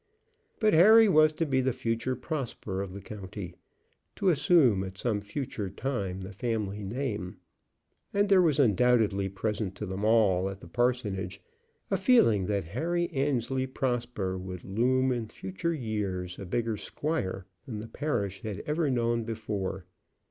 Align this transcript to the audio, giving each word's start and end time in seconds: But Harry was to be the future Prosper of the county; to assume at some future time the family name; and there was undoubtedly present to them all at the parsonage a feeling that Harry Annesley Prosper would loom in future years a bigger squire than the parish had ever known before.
But 0.59 0.73
Harry 0.73 1.07
was 1.07 1.31
to 1.33 1.45
be 1.45 1.61
the 1.61 1.71
future 1.71 2.15
Prosper 2.15 2.81
of 2.81 2.91
the 2.91 3.01
county; 3.03 3.53
to 4.15 4.29
assume 4.29 4.83
at 4.83 4.97
some 4.97 5.21
future 5.21 5.69
time 5.69 6.21
the 6.21 6.31
family 6.31 6.81
name; 6.83 7.37
and 8.11 8.27
there 8.27 8.41
was 8.41 8.59
undoubtedly 8.59 9.29
present 9.29 9.75
to 9.75 9.85
them 9.85 10.03
all 10.03 10.49
at 10.49 10.59
the 10.59 10.67
parsonage 10.67 11.39
a 11.91 11.97
feeling 11.97 12.47
that 12.47 12.63
Harry 12.63 13.11
Annesley 13.11 13.67
Prosper 13.67 14.39
would 14.39 14.63
loom 14.63 15.11
in 15.11 15.27
future 15.27 15.75
years 15.75 16.39
a 16.39 16.47
bigger 16.47 16.77
squire 16.77 17.45
than 17.67 17.77
the 17.77 17.87
parish 17.87 18.41
had 18.41 18.61
ever 18.65 18.89
known 18.89 19.23
before. 19.23 19.85